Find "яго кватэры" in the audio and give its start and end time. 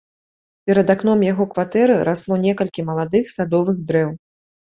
1.31-1.97